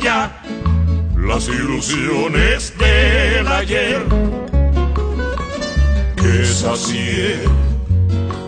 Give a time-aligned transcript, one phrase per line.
[0.00, 0.42] ya
[1.16, 4.02] las ilusiones del ayer.
[6.16, 7.40] Que sacié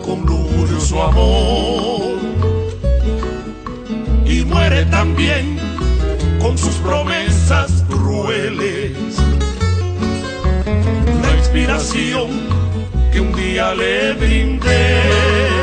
[0.05, 0.25] con
[0.79, 2.17] su amor.
[4.25, 5.57] Y muere también
[6.41, 9.17] con sus promesas crueles.
[11.21, 12.29] La inspiración
[13.11, 15.56] que un día le brindé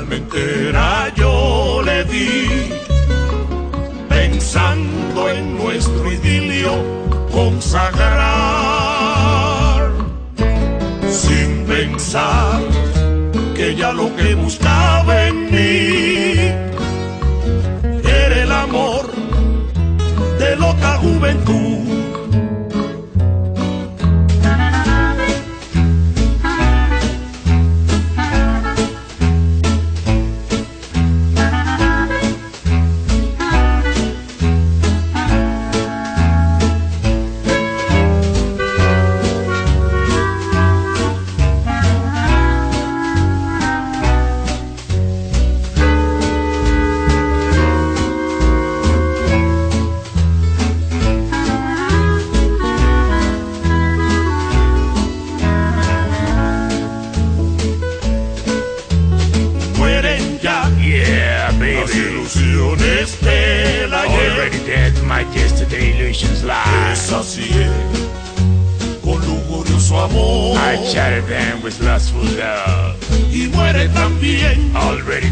[0.00, 2.72] alma entera yo le di
[4.08, 6.72] pensando en nuestro idilio
[7.30, 8.30] consagrar.
[11.22, 12.60] Sin pensar
[13.54, 16.32] que ya lo que buscaba en mí
[18.20, 19.04] era el amor
[20.38, 21.69] de loca juventud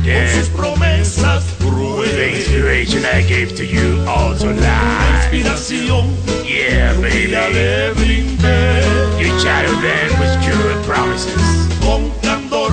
[0.09, 5.27] Sus promesas The inspiration I gave to you also lies.
[5.27, 6.17] Inspiración.
[6.45, 7.33] Yeah, baby.
[7.33, 9.21] Le brindé.
[9.21, 11.69] You shadowed them with your promises.
[11.83, 12.73] Con candor.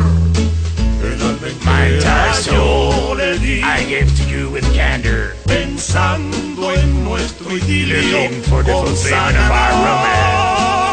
[1.66, 5.36] My entire soul I gave to you with candor.
[5.46, 8.30] Pensando en nuestro idilio.
[8.44, 10.86] For the fulfillment of our romance.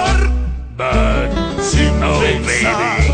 [0.76, 1.30] But,
[2.02, 3.11] oh baby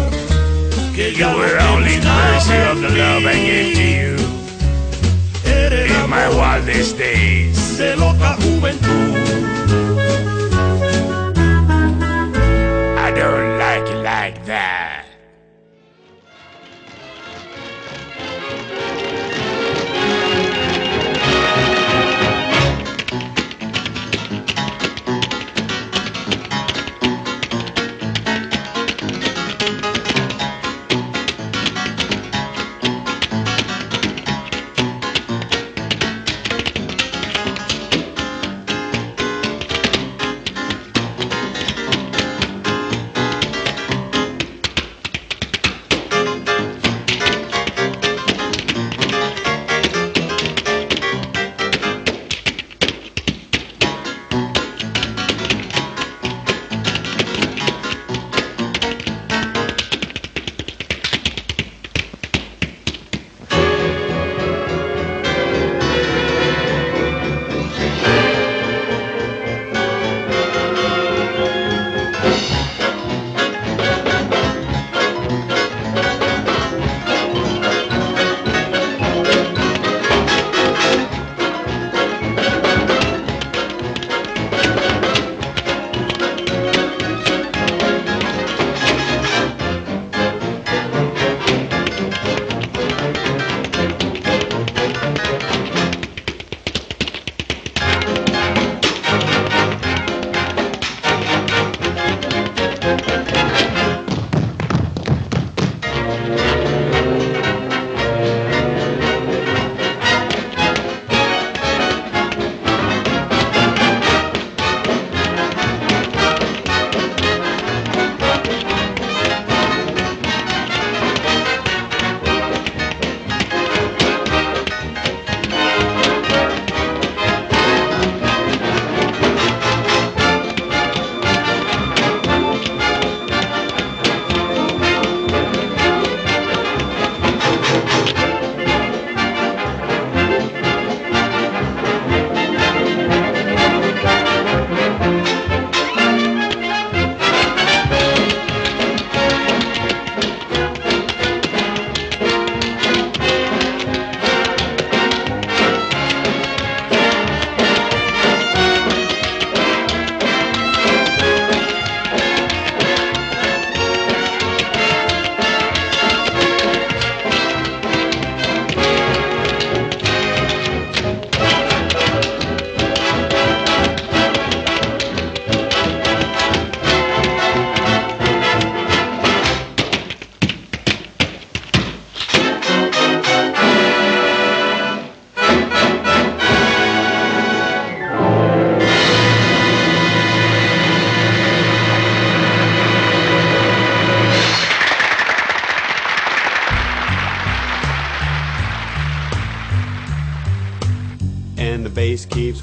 [1.17, 4.17] you were only the mercy of the love I gave to you
[6.05, 7.79] in my wildest days.
[7.79, 9.28] De loca juventud.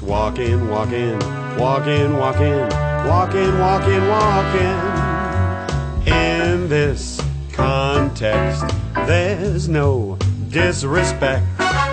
[0.06, 1.18] Bass keeps walking, walking,
[1.58, 2.68] walking, walking,
[3.06, 4.78] walking, walking, walking.
[6.06, 7.20] In this
[7.52, 8.64] context,
[9.06, 10.16] there's no
[10.48, 11.44] disrespect.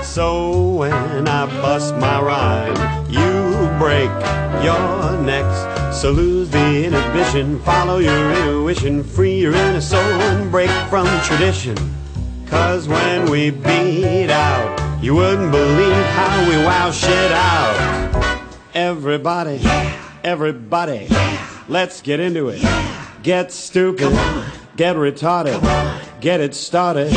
[0.04, 2.76] So when I bust my rhyme,
[3.10, 4.10] you break
[4.64, 6.00] your necks.
[6.00, 11.78] So lose the inhibition, follow your intuition, free your inner soul and break from tradition.
[12.48, 18.03] Cause when we beat out, you wouldn't believe how we wow shit out.
[18.76, 19.62] Everybody,
[20.24, 21.08] everybody,
[21.68, 22.60] let's get into it.
[23.22, 24.12] Get stupid,
[24.76, 25.62] get retarded,
[26.20, 27.12] get it started.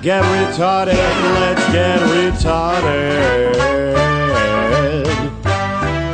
[0.00, 3.54] Get retarded, let's get retarded.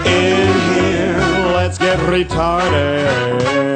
[0.07, 1.19] In here,
[1.53, 3.68] let's get retarded.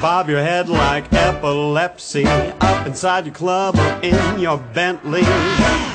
[0.00, 5.20] Bob your head like epilepsy up inside your club or in your Bentley.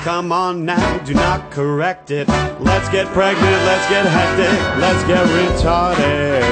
[0.04, 2.27] Come on now, do not correct it.
[2.60, 6.44] Let's get pregnant, let's get hectic, let's get retarded.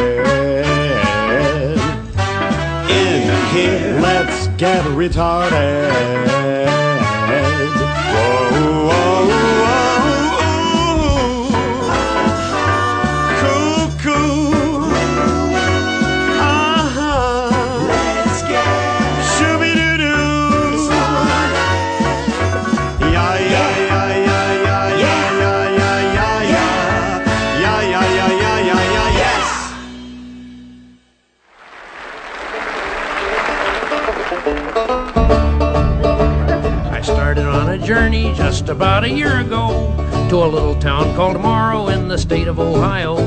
[2.89, 5.91] In here, let's get retarded.
[8.15, 8.52] Whoa,
[37.83, 39.93] journey just about a year ago
[40.29, 43.17] to a little town called Morrow in the state of Ohio.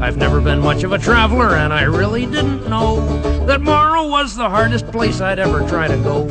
[0.00, 3.04] I've never been much of a traveler, and I really didn't know
[3.44, 6.26] that Morrow was the hardest place I'd ever try to go.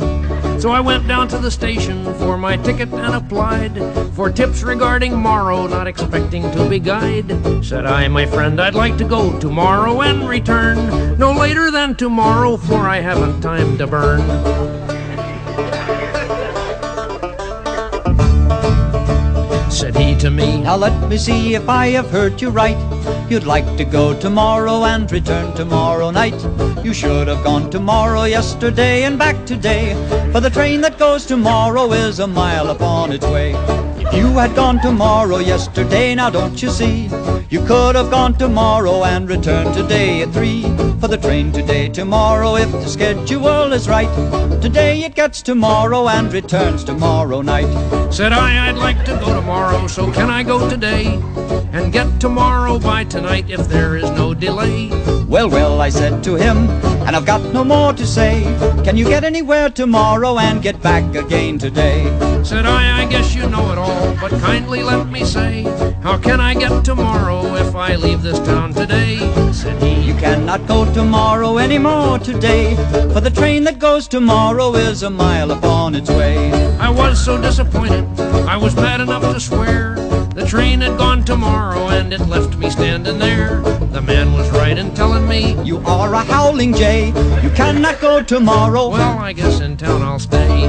[0.58, 3.78] So I went down to the station for my ticket and applied
[4.14, 7.28] for tips regarding Morrow, not expecting to be guide.
[7.64, 12.56] Said I, my friend, I'd like to go tomorrow and return no later than tomorrow,
[12.56, 14.89] for I haven't time to burn.
[20.00, 22.78] To me, Now let me see if I have heard you right.
[23.30, 26.40] You'd like to go tomorrow and return tomorrow night.
[26.82, 29.94] You should have gone tomorrow, yesterday, and back today.
[30.32, 33.52] For the train that goes tomorrow is a mile upon its way.
[33.98, 37.08] If you had gone tomorrow, yesterday, now don't you see?
[37.50, 40.62] You could have gone tomorrow and returned today at three.
[41.00, 44.08] For the train today, tomorrow, if the schedule is right.
[44.62, 48.12] Today it gets tomorrow and returns tomorrow night.
[48.12, 51.18] Said I, I'd like to go tomorrow, so can I go today?
[51.72, 54.88] And get tomorrow by tonight if there is no delay.
[55.28, 56.68] Well, well, I said to him,
[57.06, 58.42] and I've got no more to say.
[58.82, 62.04] Can you get anywhere tomorrow and get back again today?
[62.42, 65.62] Said I, I guess you know it all, but kindly let me say,
[66.02, 69.18] how can I get tomorrow if I leave this town today?
[69.52, 72.74] Said he, You cannot go tomorrow anymore today,
[73.12, 76.50] for the train that goes tomorrow is a mile upon its way.
[76.80, 78.04] I was so disappointed,
[78.48, 79.99] I was mad enough to swear.
[80.34, 83.60] The train had gone tomorrow and it left me standing there.
[83.92, 87.08] The man was right in telling me, You are a howling jay,
[87.42, 88.88] you cannot go tomorrow.
[88.90, 90.68] well, I guess in town I'll stay.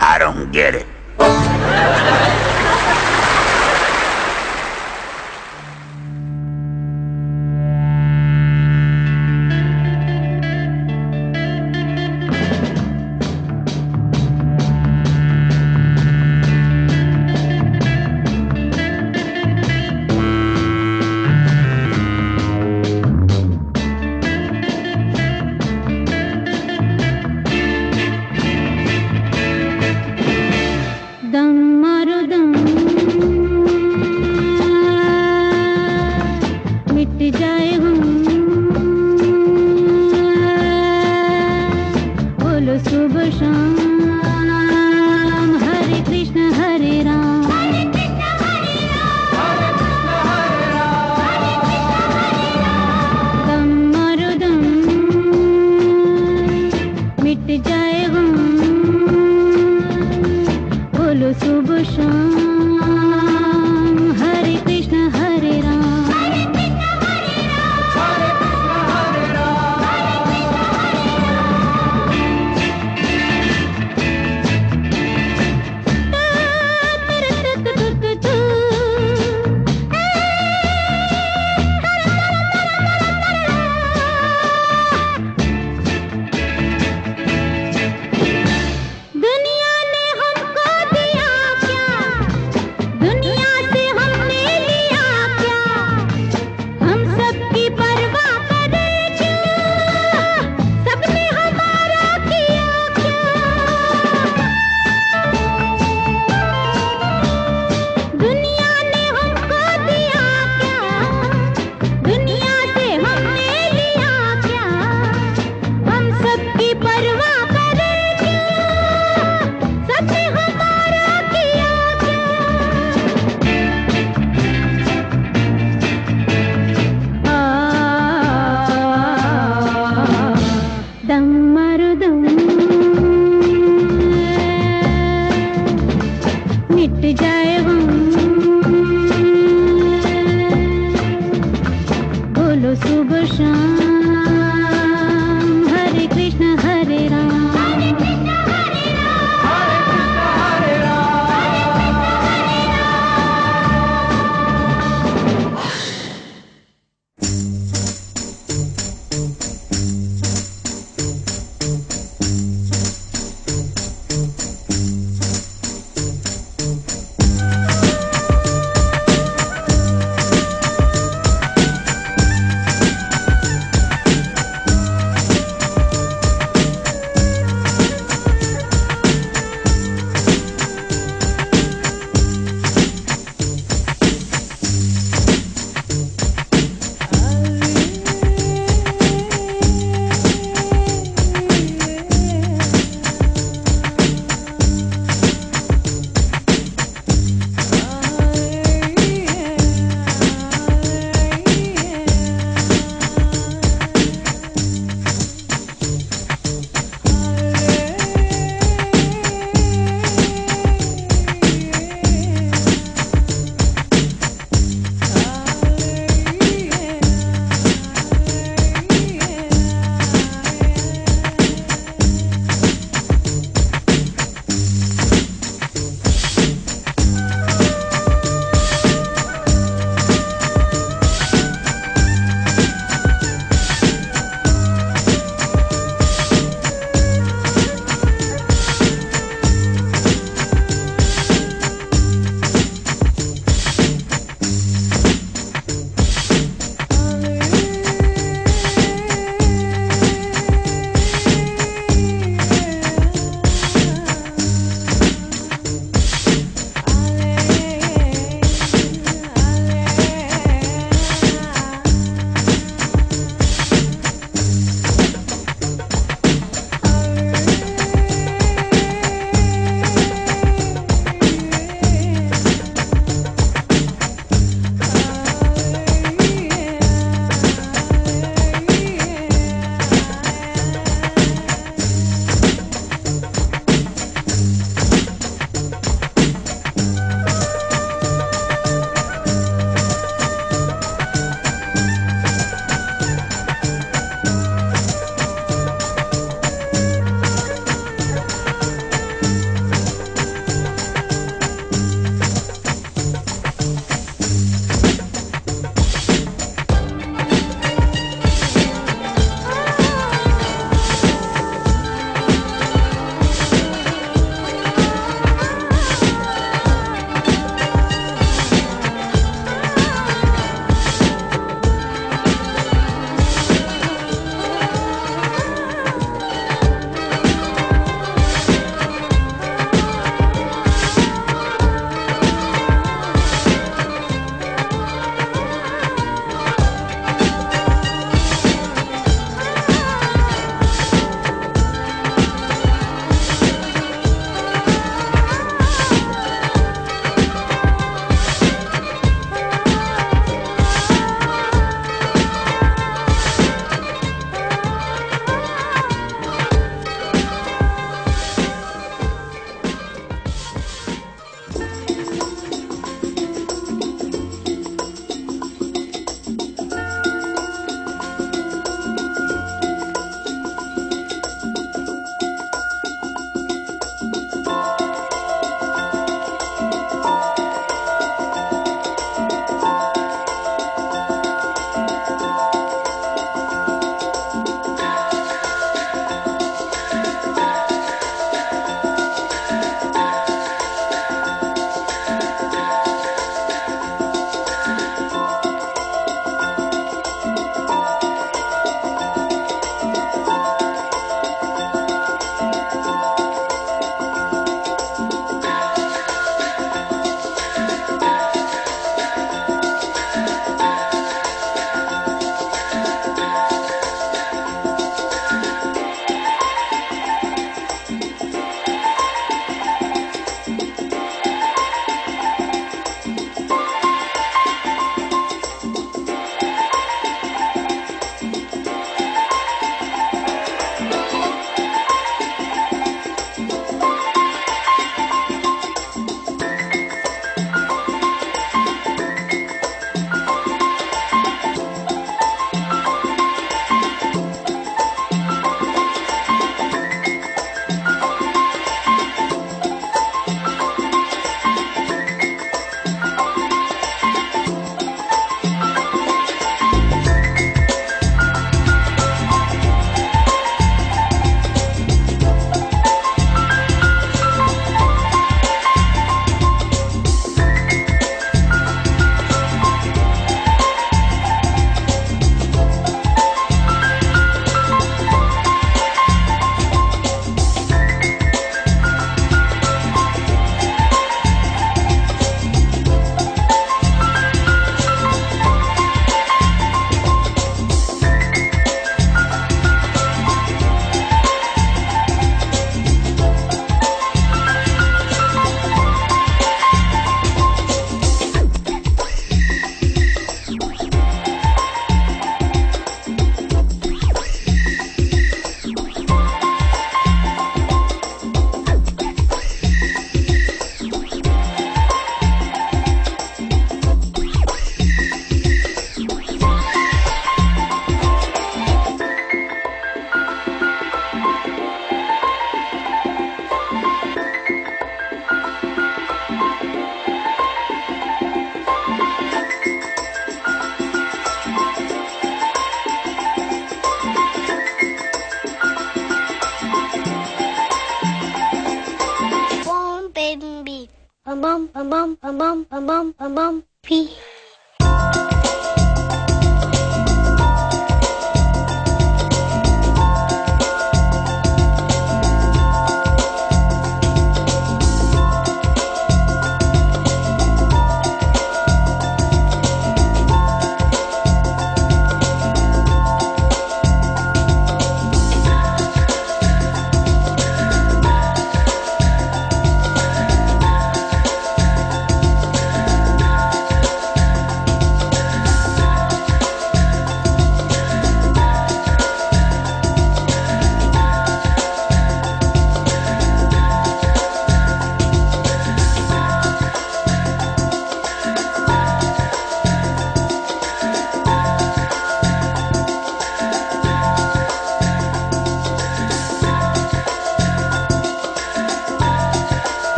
[0.00, 0.86] I don't get it.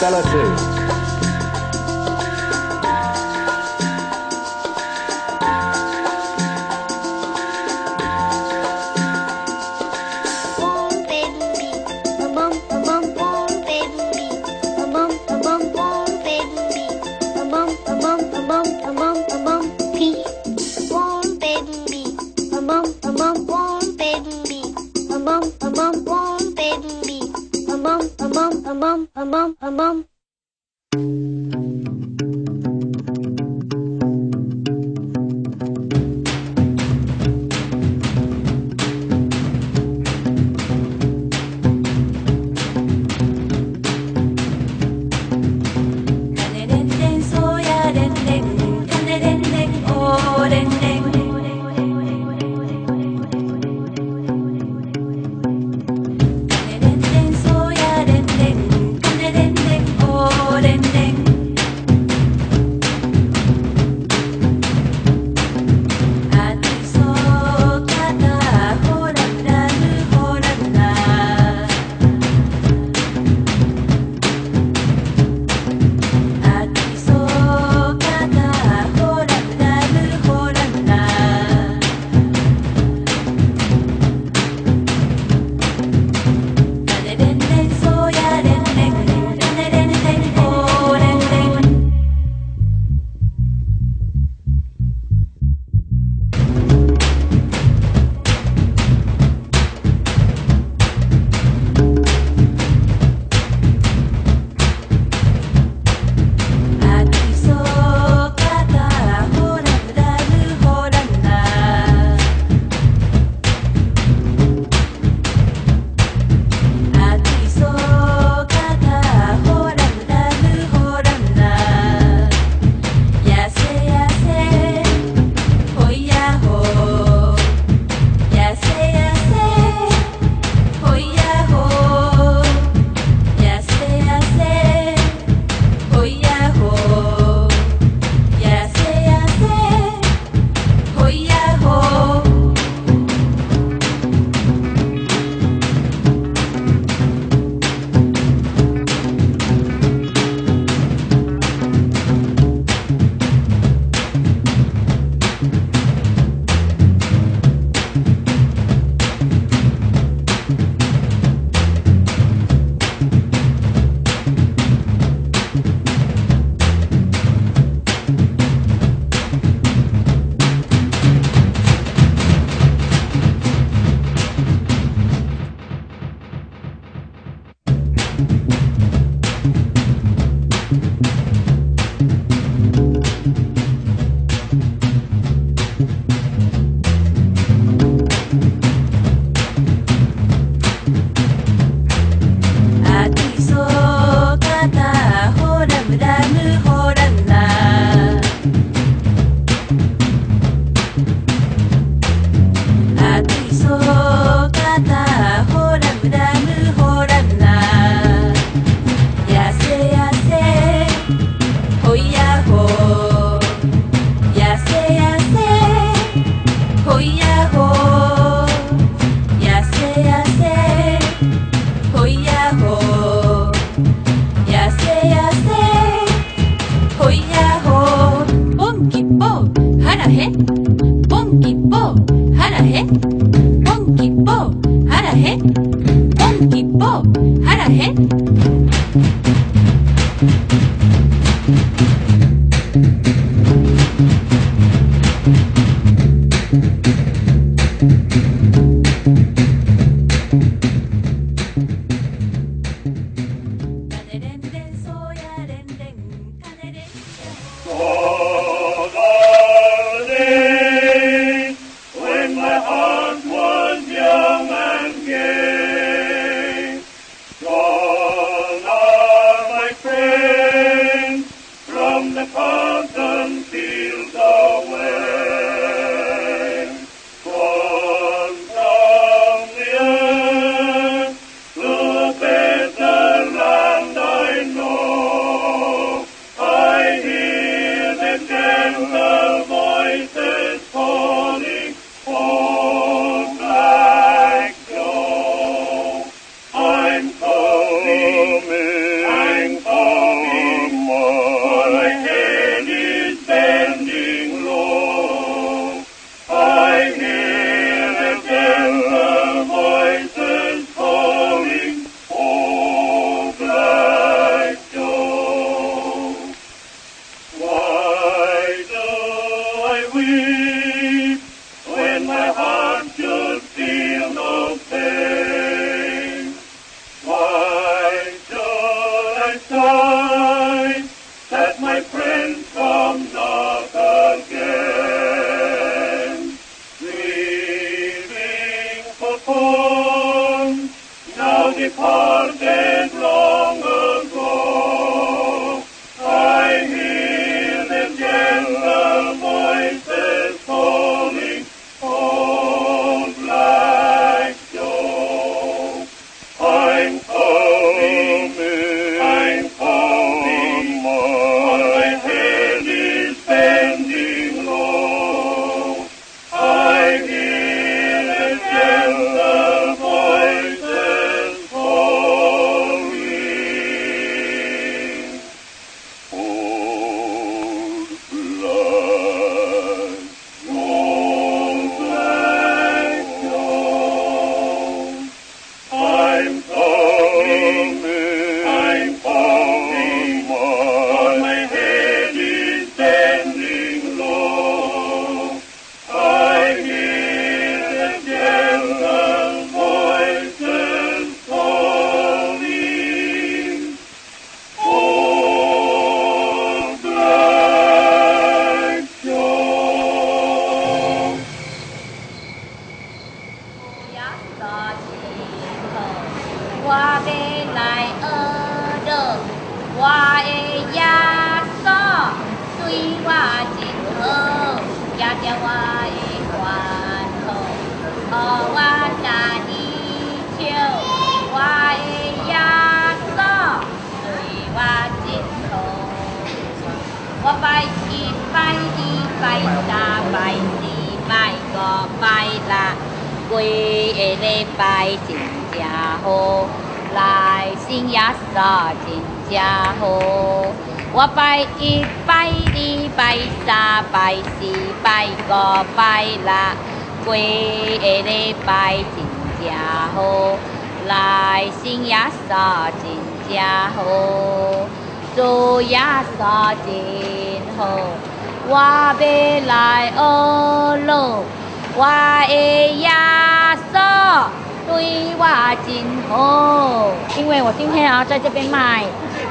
[0.00, 0.77] Excel 2.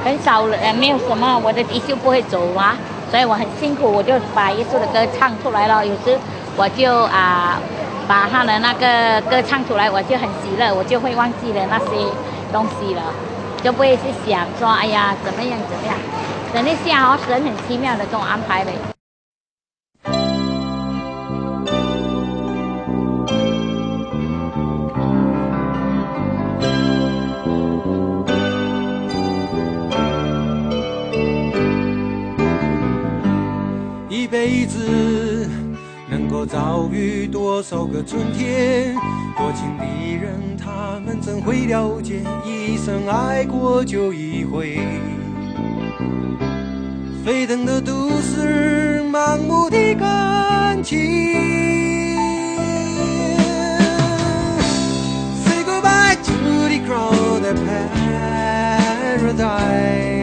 [0.07, 2.77] 很少人，没有什么，我的的确不会走啊，
[3.11, 5.85] 所以我很辛苦，我就把耶稣的歌唱出来了。
[5.85, 6.17] 有时
[6.55, 7.59] 我就啊、
[8.07, 11.85] 把他的那个歌唱出来，我就很喜乐，我就会忘记了那些
[12.53, 13.03] 东西了。
[13.61, 15.97] 就不会去想说，哎呀，怎么样怎么样。
[16.53, 18.96] 等一下哦，神很奇妙的这种安排呗。
[34.27, 35.49] 一辈子
[36.09, 38.93] 能够遭遇多少个春天？
[39.37, 39.85] 多情的
[40.21, 42.23] 人，他们怎会了解？
[42.45, 44.79] 一生爱过就一回。
[47.23, 50.99] 沸腾的都市，盲目的感情。
[55.45, 56.33] Say goodbye to
[56.67, 57.55] the crowded
[59.23, 60.16] paradise.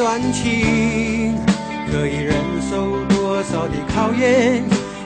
[0.00, 1.36] 段情
[1.92, 2.34] 可以忍
[2.70, 4.64] 受多少的考验？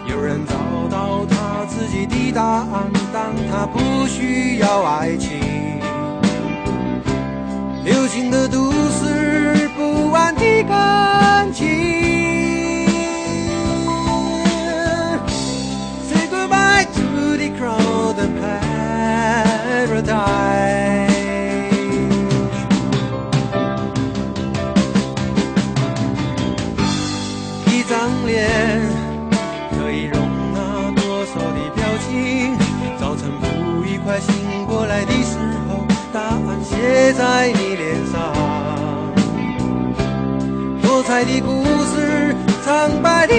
[0.08, 0.54] 有人找
[0.88, 5.32] 到他自己的答案，但他不需要爱情。
[7.84, 11.93] 流行的都市，不安的感情。
[37.04, 38.32] 写在你脸上。
[40.82, 43.34] 多彩的故事，苍白的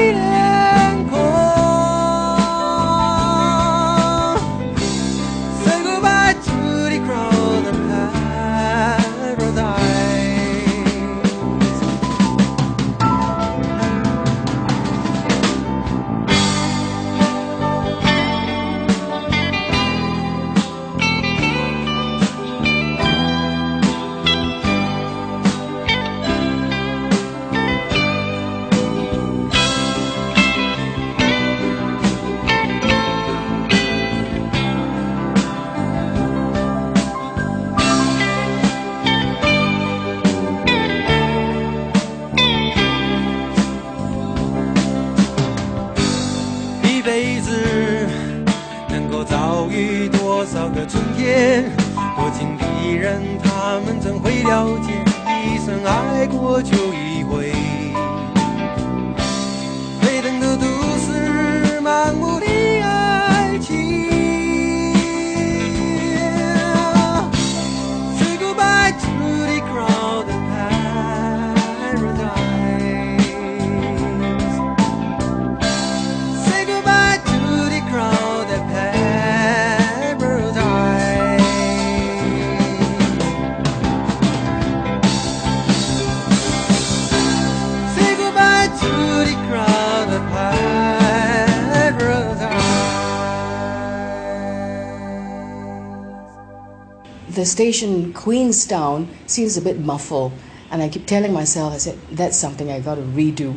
[97.45, 100.31] the station, Queenstown, seems a bit muffled.
[100.71, 103.55] And I keep telling myself, I said, that's something I got to redo.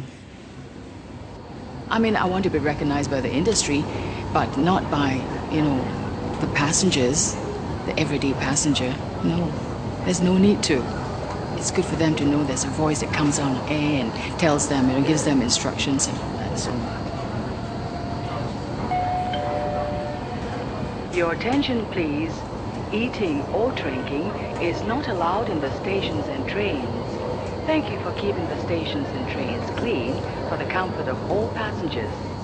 [1.89, 3.83] I mean, I want to be recognized by the industry,
[4.35, 5.13] but not by,
[5.51, 5.79] you know,
[6.43, 7.35] the passengers,
[7.87, 8.95] the everyday passenger.
[9.25, 9.51] No,
[10.05, 10.85] there's no need to.
[11.57, 14.69] It's good for them to know there's a voice that comes on air and tells
[14.69, 16.59] them, you know, gives them instructions and all that.
[16.59, 16.71] So.
[21.17, 22.35] Your attention, please.
[22.91, 27.05] Eating or drinking is not allowed in the stations and trains.
[27.67, 32.38] Thank you for keeping the stations and trains clean for the comfort of all passengers.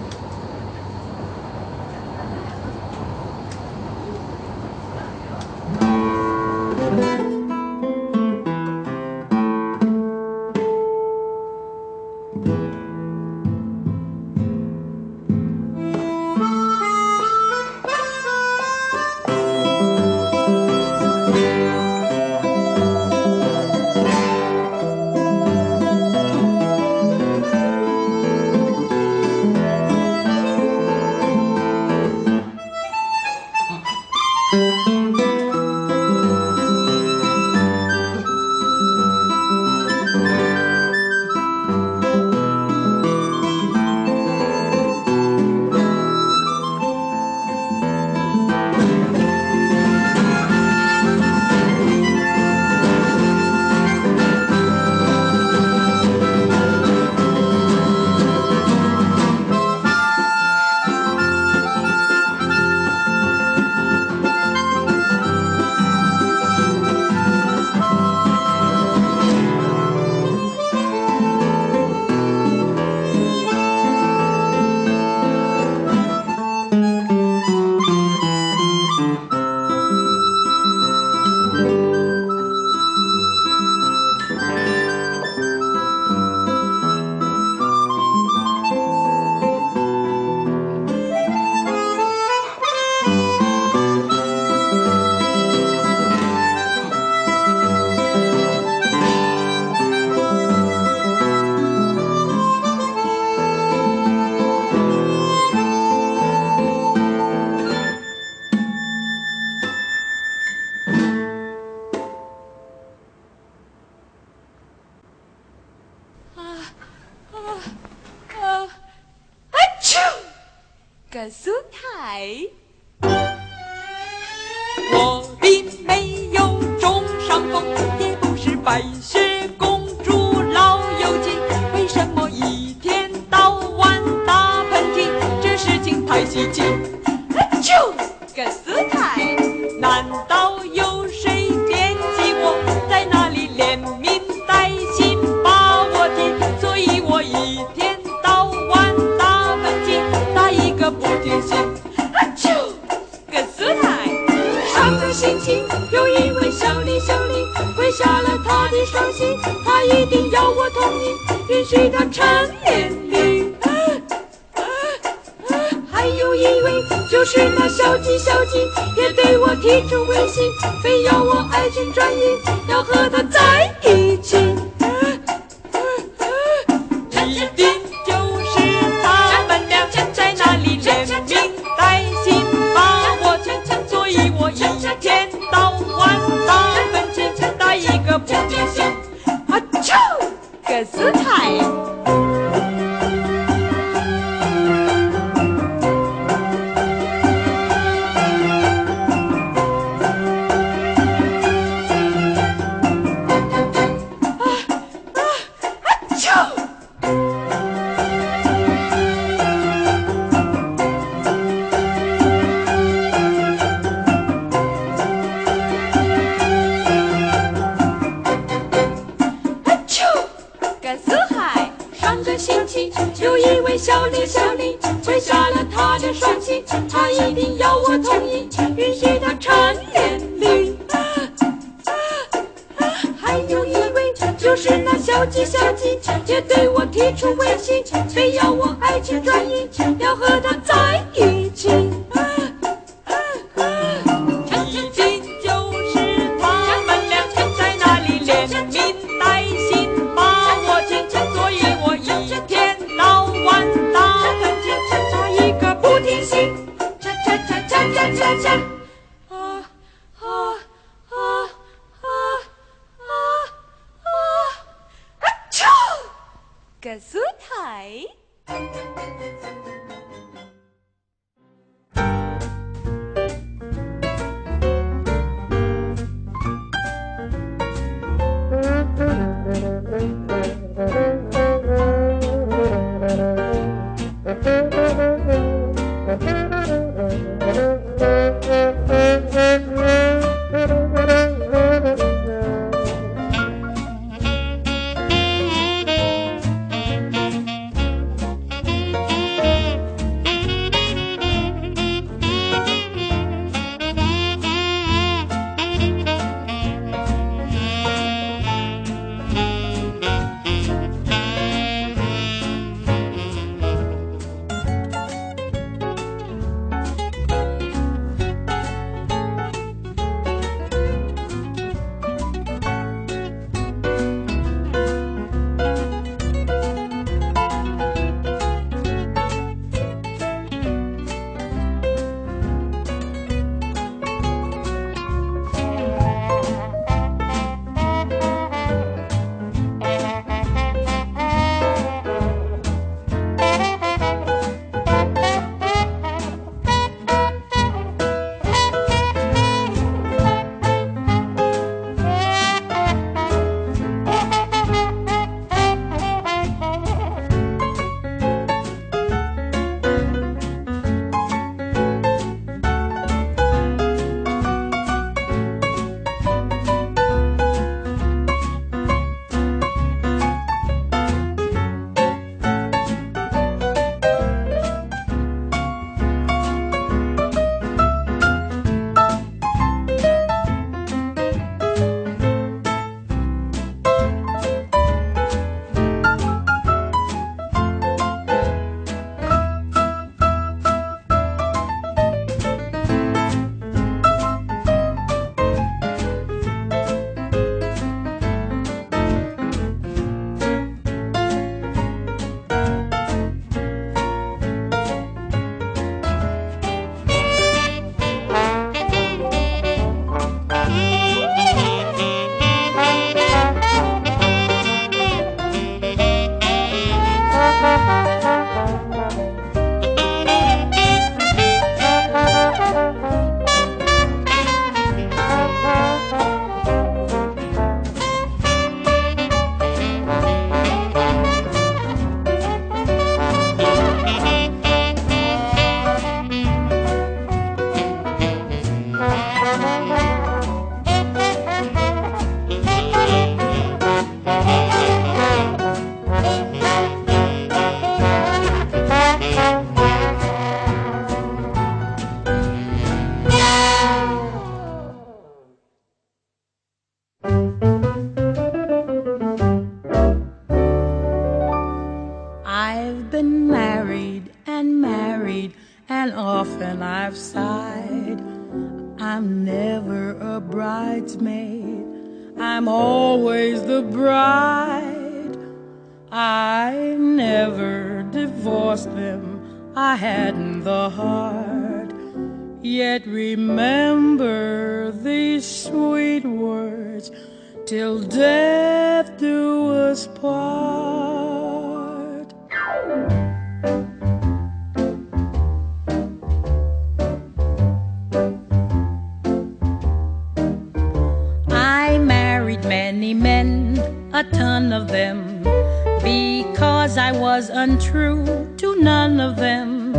[507.06, 508.24] I was untrue
[508.56, 509.92] to none of them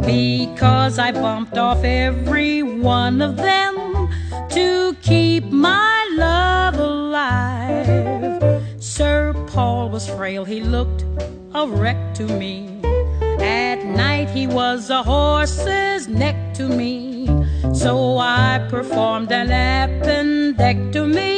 [0.00, 4.08] because I bumped off every one of them
[4.48, 7.86] to keep my love alive.
[8.80, 11.04] Sir Paul was frail, he looked
[11.54, 12.80] a wreck to me.
[13.40, 17.28] At night he was a horse's neck to me.
[17.72, 21.37] So I performed an appendectomy.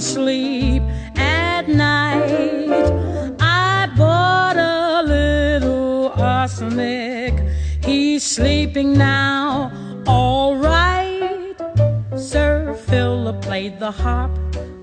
[0.00, 0.82] Sleep
[1.16, 2.84] at night.
[3.40, 7.34] I bought a little arsenic,
[7.84, 9.72] he's sleeping now,
[10.06, 11.54] all right.
[12.16, 14.30] Sir Philip played the harp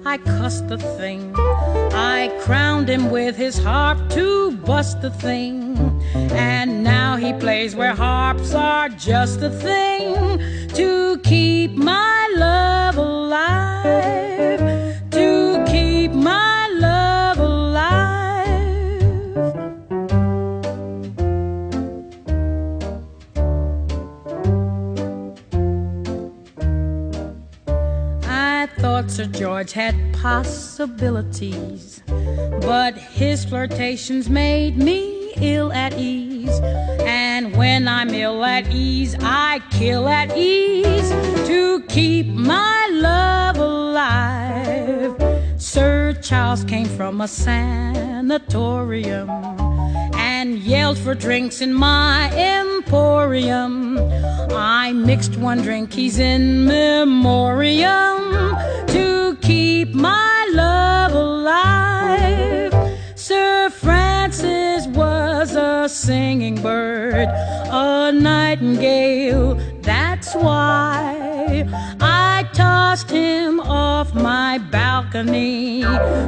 [0.07, 1.33] I cussed the thing.
[1.35, 5.75] I crowned him with his harp to bust the thing.
[6.13, 10.37] And now he plays where harps are just a thing
[10.75, 14.74] to keep my love alive.
[16.05, 17.81] Keep my love alive.
[28.23, 32.03] I thought Sir George had possibilities,
[32.61, 36.59] but his flirtations made me ill at ease.
[36.99, 41.09] And when I'm ill at ease, I kill at ease
[41.47, 42.74] to keep my
[46.25, 49.29] Charles came from a sanatorium
[50.15, 53.99] and yelled for drinks in my emporium.
[54.51, 58.55] I mixed one drink, he's in memoriam
[58.87, 62.73] to keep my love alive.
[63.13, 67.27] Sir Francis was a singing bird,
[67.69, 71.14] a nightingale, that's why
[72.55, 75.81] tossed him off my balcony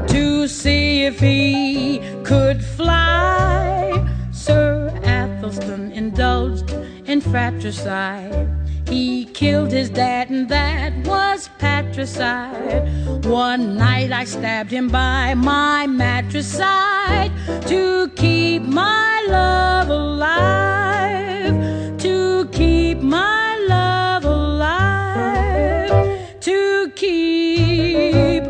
[0.07, 4.05] to see if he could fly.
[4.32, 6.69] Sir Athelstan indulged
[7.05, 8.49] in fratricide.
[8.89, 13.25] He killed his dad, and that was patricide.
[13.25, 17.32] One night I stabbed him by my mattress side
[17.67, 21.55] to keep my love alive.
[21.99, 23.47] To keep my
[26.98, 28.47] keep